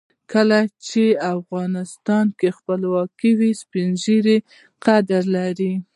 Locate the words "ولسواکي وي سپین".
2.65-3.89